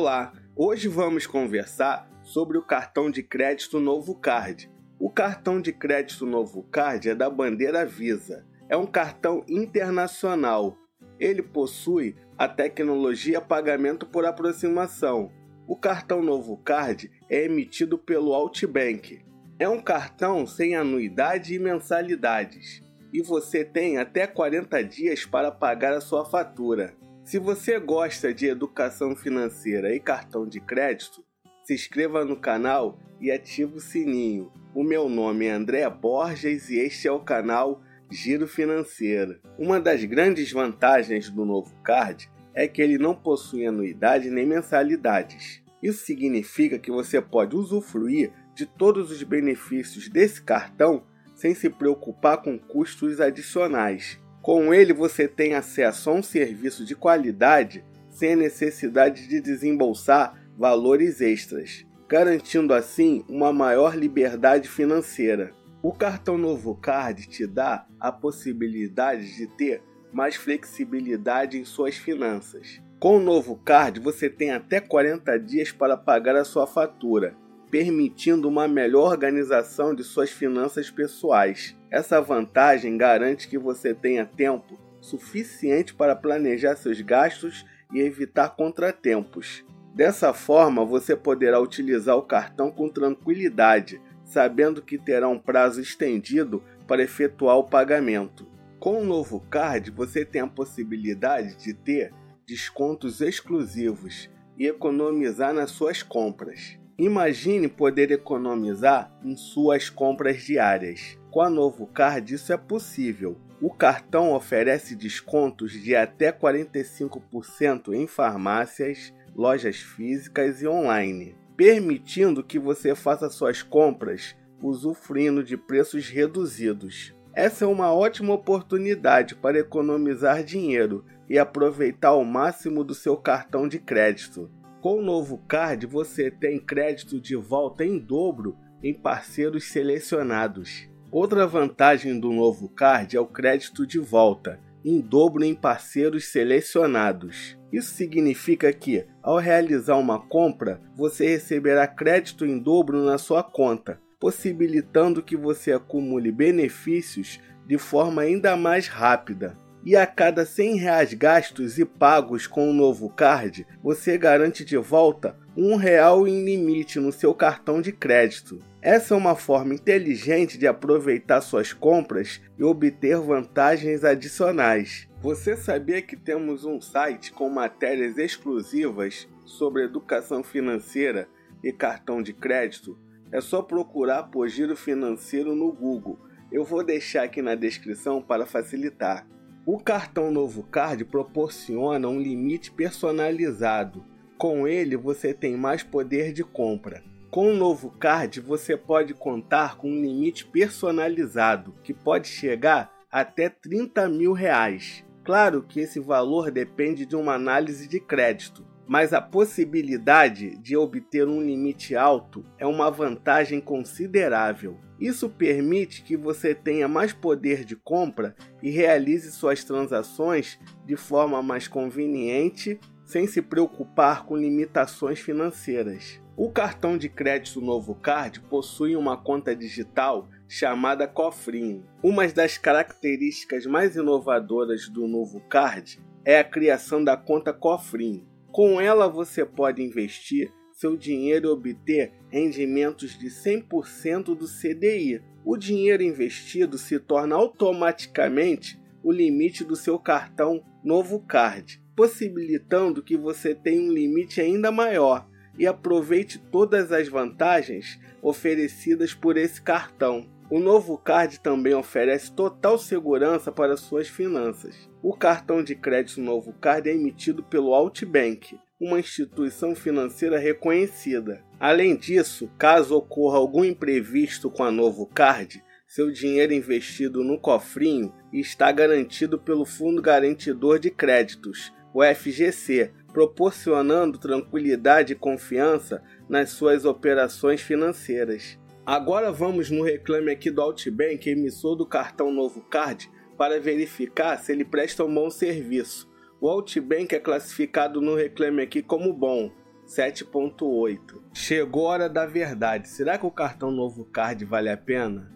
Olá, 0.00 0.32
hoje 0.54 0.86
vamos 0.86 1.26
conversar 1.26 2.08
sobre 2.22 2.56
o 2.56 2.62
cartão 2.62 3.10
de 3.10 3.20
crédito 3.20 3.80
Novo 3.80 4.14
Card. 4.14 4.70
O 4.96 5.10
cartão 5.10 5.60
de 5.60 5.72
crédito 5.72 6.24
Novo 6.24 6.62
Card 6.62 7.08
é 7.08 7.16
da 7.16 7.28
bandeira 7.28 7.84
Visa. 7.84 8.46
É 8.68 8.76
um 8.76 8.86
cartão 8.86 9.44
internacional. 9.48 10.78
Ele 11.18 11.42
possui 11.42 12.14
a 12.38 12.46
tecnologia 12.46 13.40
pagamento 13.40 14.06
por 14.06 14.24
aproximação. 14.24 15.32
O 15.66 15.74
cartão 15.74 16.22
Novo 16.22 16.56
Card 16.58 17.10
é 17.28 17.44
emitido 17.44 17.98
pelo 17.98 18.32
Outbank. 18.32 19.20
É 19.58 19.68
um 19.68 19.82
cartão 19.82 20.46
sem 20.46 20.76
anuidade 20.76 21.54
e 21.54 21.58
mensalidades. 21.58 22.84
E 23.12 23.20
você 23.20 23.64
tem 23.64 23.98
até 23.98 24.28
40 24.28 24.80
dias 24.84 25.26
para 25.26 25.50
pagar 25.50 25.92
a 25.92 26.00
sua 26.00 26.24
fatura. 26.24 26.94
Se 27.28 27.38
você 27.38 27.78
gosta 27.78 28.32
de 28.32 28.46
educação 28.46 29.14
financeira 29.14 29.94
e 29.94 30.00
cartão 30.00 30.48
de 30.48 30.60
crédito, 30.60 31.22
se 31.62 31.74
inscreva 31.74 32.24
no 32.24 32.40
canal 32.40 32.98
e 33.20 33.30
ative 33.30 33.76
o 33.76 33.80
sininho. 33.80 34.50
O 34.74 34.82
meu 34.82 35.10
nome 35.10 35.44
é 35.44 35.50
André 35.50 35.86
Borges 35.90 36.70
e 36.70 36.78
este 36.78 37.06
é 37.06 37.12
o 37.12 37.20
canal 37.20 37.82
Giro 38.10 38.48
Financeiro. 38.48 39.38
Uma 39.58 39.78
das 39.78 40.02
grandes 40.04 40.50
vantagens 40.50 41.28
do 41.28 41.44
novo 41.44 41.70
card 41.82 42.30
é 42.54 42.66
que 42.66 42.80
ele 42.80 42.96
não 42.96 43.14
possui 43.14 43.66
anuidade 43.66 44.30
nem 44.30 44.46
mensalidades. 44.46 45.62
Isso 45.82 46.06
significa 46.06 46.78
que 46.78 46.90
você 46.90 47.20
pode 47.20 47.54
usufruir 47.54 48.32
de 48.54 48.64
todos 48.64 49.10
os 49.10 49.22
benefícios 49.22 50.08
desse 50.08 50.42
cartão 50.42 51.04
sem 51.34 51.54
se 51.54 51.68
preocupar 51.68 52.38
com 52.38 52.58
custos 52.58 53.20
adicionais. 53.20 54.18
Com 54.48 54.72
ele 54.72 54.94
você 54.94 55.28
tem 55.28 55.52
acesso 55.52 56.08
a 56.08 56.14
um 56.14 56.22
serviço 56.22 56.82
de 56.82 56.96
qualidade 56.96 57.84
sem 58.08 58.32
a 58.32 58.36
necessidade 58.36 59.28
de 59.28 59.42
desembolsar 59.42 60.42
valores 60.56 61.20
extras, 61.20 61.84
garantindo 62.08 62.72
assim 62.72 63.22
uma 63.28 63.52
maior 63.52 63.94
liberdade 63.94 64.66
financeira. 64.66 65.52
O 65.82 65.92
cartão 65.92 66.38
Novo 66.38 66.74
Card 66.74 67.28
te 67.28 67.46
dá 67.46 67.86
a 68.00 68.10
possibilidade 68.10 69.36
de 69.36 69.46
ter 69.48 69.82
mais 70.10 70.34
flexibilidade 70.34 71.58
em 71.58 71.64
suas 71.66 71.96
finanças. 71.96 72.80
Com 72.98 73.18
o 73.18 73.22
novo 73.22 73.54
card, 73.54 74.00
você 74.00 74.30
tem 74.30 74.50
até 74.50 74.80
40 74.80 75.38
dias 75.38 75.72
para 75.72 75.94
pagar 75.94 76.36
a 76.36 76.44
sua 76.44 76.66
fatura 76.66 77.36
permitindo 77.70 78.48
uma 78.48 78.66
melhor 78.66 79.10
organização 79.10 79.94
de 79.94 80.02
suas 80.02 80.30
finanças 80.30 80.90
pessoais. 80.90 81.76
Essa 81.90 82.20
vantagem 82.20 82.96
garante 82.96 83.48
que 83.48 83.58
você 83.58 83.94
tenha 83.94 84.24
tempo 84.24 84.78
suficiente 85.00 85.94
para 85.94 86.16
planejar 86.16 86.76
seus 86.76 87.00
gastos 87.00 87.64
e 87.92 88.00
evitar 88.00 88.50
contratempos. 88.50 89.64
Dessa 89.94 90.32
forma, 90.32 90.84
você 90.84 91.16
poderá 91.16 91.60
utilizar 91.60 92.16
o 92.16 92.22
cartão 92.22 92.70
com 92.70 92.88
tranquilidade, 92.88 94.00
sabendo 94.24 94.82
que 94.82 94.98
terá 94.98 95.28
um 95.28 95.38
prazo 95.38 95.80
estendido 95.80 96.62
para 96.86 97.02
efetuar 97.02 97.56
o 97.56 97.64
pagamento. 97.64 98.46
Com 98.78 99.00
o 99.00 99.04
novo 99.04 99.40
card, 99.50 99.90
você 99.90 100.24
tem 100.24 100.40
a 100.40 100.46
possibilidade 100.46 101.56
de 101.56 101.74
ter 101.74 102.12
descontos 102.46 103.20
exclusivos 103.20 104.30
e 104.56 104.66
economizar 104.66 105.52
nas 105.52 105.70
suas 105.70 106.02
compras. 106.02 106.78
Imagine 107.00 107.68
poder 107.68 108.10
economizar 108.10 109.08
em 109.24 109.36
suas 109.36 109.88
compras 109.88 110.42
diárias. 110.42 111.16
Com 111.30 111.40
a 111.40 111.48
Novo 111.48 111.86
Card 111.86 112.34
isso 112.34 112.52
é 112.52 112.56
possível. 112.56 113.38
O 113.62 113.72
cartão 113.72 114.32
oferece 114.32 114.96
descontos 114.96 115.70
de 115.70 115.94
até 115.94 116.32
45% 116.32 117.92
em 117.94 118.08
farmácias, 118.08 119.14
lojas 119.32 119.76
físicas 119.76 120.60
e 120.60 120.66
online, 120.66 121.36
permitindo 121.56 122.42
que 122.42 122.58
você 122.58 122.96
faça 122.96 123.30
suas 123.30 123.62
compras 123.62 124.34
usufruindo 124.60 125.44
de 125.44 125.56
preços 125.56 126.08
reduzidos. 126.08 127.14
Essa 127.32 127.64
é 127.64 127.68
uma 127.68 127.94
ótima 127.94 128.34
oportunidade 128.34 129.36
para 129.36 129.60
economizar 129.60 130.42
dinheiro 130.42 131.04
e 131.28 131.38
aproveitar 131.38 132.14
o 132.14 132.24
máximo 132.24 132.82
do 132.82 132.92
seu 132.92 133.16
cartão 133.16 133.68
de 133.68 133.78
crédito. 133.78 134.50
Com 134.80 135.00
o 135.00 135.02
novo 135.02 135.38
card, 135.38 135.86
você 135.86 136.30
tem 136.30 136.56
crédito 136.56 137.20
de 137.20 137.34
volta 137.34 137.84
em 137.84 137.98
dobro 137.98 138.56
em 138.80 138.94
parceiros 138.94 139.64
selecionados. 139.64 140.88
Outra 141.10 141.48
vantagem 141.48 142.20
do 142.20 142.32
novo 142.32 142.68
card 142.68 143.16
é 143.16 143.20
o 143.20 143.26
crédito 143.26 143.84
de 143.84 143.98
volta, 143.98 144.60
em 144.84 145.00
dobro 145.00 145.42
em 145.42 145.52
parceiros 145.52 146.26
selecionados. 146.26 147.58
Isso 147.72 147.92
significa 147.92 148.72
que, 148.72 149.04
ao 149.20 149.38
realizar 149.38 149.96
uma 149.96 150.20
compra, 150.20 150.80
você 150.94 151.26
receberá 151.26 151.84
crédito 151.88 152.46
em 152.46 152.56
dobro 152.56 153.04
na 153.04 153.18
sua 153.18 153.42
conta, 153.42 154.00
possibilitando 154.20 155.24
que 155.24 155.36
você 155.36 155.72
acumule 155.72 156.30
benefícios 156.30 157.40
de 157.66 157.78
forma 157.78 158.22
ainda 158.22 158.56
mais 158.56 158.86
rápida. 158.86 159.58
E 159.84 159.96
a 159.96 160.06
cada 160.06 160.44
100 160.44 160.76
reais 160.76 161.14
gastos 161.14 161.78
e 161.78 161.84
pagos 161.84 162.46
com 162.46 162.68
o 162.68 162.74
novo 162.74 163.08
card, 163.08 163.66
você 163.82 164.18
garante 164.18 164.64
de 164.64 164.76
volta 164.76 165.36
um 165.56 165.76
real 165.76 166.26
em 166.26 166.44
limite 166.44 167.00
no 167.00 167.12
seu 167.12 167.34
cartão 167.34 167.80
de 167.80 167.92
crédito. 167.92 168.58
Essa 168.80 169.14
é 169.14 169.16
uma 169.16 169.34
forma 169.34 169.74
inteligente 169.74 170.56
de 170.56 170.66
aproveitar 170.66 171.40
suas 171.40 171.72
compras 171.72 172.40
e 172.56 172.62
obter 172.62 173.18
vantagens 173.18 174.04
adicionais. 174.04 175.08
Você 175.20 175.56
sabia 175.56 176.00
que 176.00 176.16
temos 176.16 176.64
um 176.64 176.80
site 176.80 177.32
com 177.32 177.48
matérias 177.50 178.18
exclusivas 178.18 179.28
sobre 179.44 179.84
educação 179.84 180.44
financeira 180.44 181.28
e 181.62 181.72
cartão 181.72 182.22
de 182.22 182.32
crédito? 182.32 182.96
É 183.32 183.40
só 183.40 183.62
procurar 183.62 184.24
por 184.24 184.48
Giro 184.48 184.76
Financeiro 184.76 185.54
no 185.54 185.72
Google. 185.72 186.18
Eu 186.52 186.64
vou 186.64 186.84
deixar 186.84 187.24
aqui 187.24 187.42
na 187.42 187.54
descrição 187.54 188.22
para 188.22 188.46
facilitar. 188.46 189.26
O 189.70 189.78
cartão 189.78 190.30
Novo 190.30 190.62
Card 190.62 191.04
proporciona 191.04 192.08
um 192.08 192.18
limite 192.18 192.72
personalizado. 192.72 194.02
Com 194.38 194.66
ele, 194.66 194.96
você 194.96 195.34
tem 195.34 195.58
mais 195.58 195.82
poder 195.82 196.32
de 196.32 196.42
compra. 196.42 197.04
Com 197.30 197.50
o 197.50 197.54
novo 197.54 197.90
card, 197.90 198.40
você 198.40 198.78
pode 198.78 199.12
contar 199.12 199.76
com 199.76 199.90
um 199.90 200.00
limite 200.00 200.46
personalizado, 200.46 201.74
que 201.84 201.92
pode 201.92 202.28
chegar 202.28 202.90
até 203.12 203.50
30 203.50 204.08
mil 204.08 204.32
reais. 204.32 205.04
Claro 205.22 205.62
que 205.62 205.80
esse 205.80 206.00
valor 206.00 206.50
depende 206.50 207.04
de 207.04 207.14
uma 207.14 207.34
análise 207.34 207.86
de 207.86 208.00
crédito, 208.00 208.64
mas 208.88 209.12
a 209.12 209.20
possibilidade 209.20 210.56
de 210.58 210.76
obter 210.76 211.28
um 211.28 211.42
limite 211.42 211.94
alto 211.94 212.44
é 212.58 212.66
uma 212.66 212.90
vantagem 212.90 213.60
considerável. 213.60 214.78
Isso 214.98 215.28
permite 215.28 216.02
que 216.02 216.16
você 216.16 216.54
tenha 216.54 216.88
mais 216.88 217.12
poder 217.12 217.64
de 217.64 217.76
compra 217.76 218.34
e 218.62 218.70
realize 218.70 219.30
suas 219.30 219.62
transações 219.62 220.58
de 220.84 220.96
forma 220.96 221.42
mais 221.42 221.68
conveniente, 221.68 222.80
sem 223.04 223.26
se 223.26 223.40
preocupar 223.40 224.24
com 224.24 224.36
limitações 224.36 225.20
financeiras. 225.20 226.20
O 226.36 226.50
cartão 226.50 226.96
de 226.96 227.08
crédito 227.08 227.60
Novo 227.60 227.94
Card 227.94 228.40
possui 228.40 228.96
uma 228.96 229.16
conta 229.16 229.54
digital 229.54 230.28
chamada 230.48 231.06
Cofrinho. 231.06 231.84
Uma 232.02 232.26
das 232.28 232.56
características 232.56 233.66
mais 233.66 233.96
inovadoras 233.96 234.88
do 234.88 235.06
Novo 235.06 235.40
Card 235.48 236.00
é 236.24 236.38
a 236.38 236.44
criação 236.44 237.02
da 237.02 237.16
conta 237.16 237.52
Cofrinho. 237.52 238.26
Com 238.58 238.80
ela 238.80 239.06
você 239.06 239.44
pode 239.44 239.80
investir 239.80 240.52
seu 240.72 240.96
dinheiro 240.96 241.46
e 241.46 241.52
obter 241.52 242.12
rendimentos 242.28 243.16
de 243.16 243.28
100% 243.28 244.36
do 244.36 244.48
CDI. 244.48 245.22
O 245.44 245.56
dinheiro 245.56 246.02
investido 246.02 246.76
se 246.76 246.98
torna 246.98 247.36
automaticamente 247.36 248.76
o 249.00 249.12
limite 249.12 249.62
do 249.62 249.76
seu 249.76 249.96
cartão 249.96 250.60
Novo 250.82 251.20
Card, 251.20 251.80
possibilitando 251.94 253.00
que 253.00 253.16
você 253.16 253.54
tenha 253.54 253.80
um 253.80 253.92
limite 253.92 254.40
ainda 254.40 254.72
maior 254.72 255.28
e 255.56 255.64
aproveite 255.64 256.40
todas 256.50 256.90
as 256.90 257.06
vantagens 257.06 257.96
oferecidas 258.20 259.14
por 259.14 259.36
esse 259.36 259.62
cartão. 259.62 260.28
O 260.50 260.58
novo 260.58 260.96
card 260.96 261.40
também 261.40 261.74
oferece 261.74 262.32
total 262.32 262.78
segurança 262.78 263.52
para 263.52 263.76
suas 263.76 264.08
finanças. 264.08 264.88
O 265.02 265.14
cartão 265.14 265.62
de 265.62 265.74
crédito 265.74 266.22
Novo 266.22 266.54
Card 266.54 266.88
é 266.88 266.94
emitido 266.94 267.42
pelo 267.42 267.74
Outbank, 267.74 268.58
uma 268.80 268.98
instituição 268.98 269.74
financeira 269.74 270.38
reconhecida. 270.38 271.44
Além 271.60 271.94
disso, 271.94 272.50
caso 272.56 272.96
ocorra 272.96 273.36
algum 273.36 273.62
imprevisto 273.62 274.50
com 274.50 274.64
a 274.64 274.70
Novo 274.70 275.04
Card, 275.04 275.62
seu 275.86 276.10
dinheiro 276.10 276.52
investido 276.54 277.22
no 277.22 277.38
cofrinho 277.38 278.12
está 278.32 278.72
garantido 278.72 279.38
pelo 279.38 279.66
Fundo 279.66 280.00
Garantidor 280.00 280.78
de 280.78 280.90
Créditos, 280.90 281.72
o 281.92 282.02
FGC, 282.02 282.92
proporcionando 283.12 284.18
tranquilidade 284.18 285.12
e 285.12 285.16
confiança 285.16 286.02
nas 286.28 286.50
suas 286.50 286.84
operações 286.84 287.60
financeiras. 287.60 288.58
Agora 288.88 289.30
vamos 289.30 289.70
no 289.70 289.82
reclame 289.82 290.30
aqui 290.30 290.50
do 290.50 290.62
Outbank, 290.62 291.28
emissor 291.28 291.76
do 291.76 291.84
cartão 291.84 292.32
Novo 292.32 292.62
Card, 292.62 293.10
para 293.36 293.60
verificar 293.60 294.38
se 294.38 294.50
ele 294.50 294.64
presta 294.64 295.04
um 295.04 295.14
bom 295.14 295.28
serviço. 295.28 296.10
O 296.40 296.48
Outbank 296.48 297.14
é 297.14 297.20
classificado 297.20 298.00
no 298.00 298.14
reclame 298.14 298.62
aqui 298.62 298.80
como 298.80 299.12
bom. 299.12 299.52
7.8. 299.86 301.20
Chegou 301.34 301.86
a 301.86 301.90
hora 301.90 302.08
da 302.08 302.24
verdade. 302.24 302.88
Será 302.88 303.18
que 303.18 303.26
o 303.26 303.30
cartão 303.30 303.70
Novo 303.70 304.06
Card 304.06 304.42
vale 304.46 304.70
a 304.70 304.76
pena? 304.78 305.30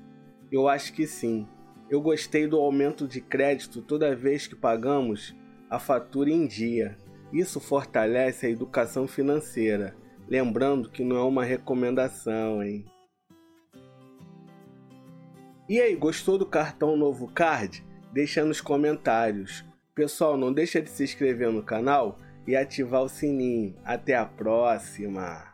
Eu 0.50 0.66
acho 0.66 0.94
que 0.94 1.06
sim. 1.06 1.46
Eu 1.90 2.00
gostei 2.00 2.46
do 2.46 2.56
aumento 2.56 3.06
de 3.06 3.20
crédito 3.20 3.82
toda 3.82 4.16
vez 4.16 4.46
que 4.46 4.56
pagamos 4.56 5.36
a 5.68 5.78
fatura 5.78 6.30
em 6.30 6.46
dia. 6.46 6.96
Isso 7.30 7.60
fortalece 7.60 8.46
a 8.46 8.50
educação 8.50 9.06
financeira. 9.06 9.94
Lembrando 10.26 10.88
que 10.88 11.04
não 11.04 11.16
é 11.18 11.22
uma 11.22 11.44
recomendação, 11.44 12.62
hein? 12.62 12.86
E 15.68 15.80
aí, 15.80 15.94
gostou 15.94 16.36
do 16.36 16.44
cartão 16.44 16.96
Novo 16.96 17.28
Card? 17.28 17.84
Deixa 18.12 18.44
nos 18.44 18.60
comentários. 18.60 19.64
Pessoal, 19.94 20.36
não 20.36 20.52
deixa 20.52 20.82
de 20.82 20.90
se 20.90 21.04
inscrever 21.04 21.50
no 21.50 21.62
canal 21.62 22.18
e 22.46 22.56
ativar 22.56 23.02
o 23.02 23.08
sininho. 23.08 23.76
Até 23.84 24.16
a 24.16 24.26
próxima! 24.26 25.51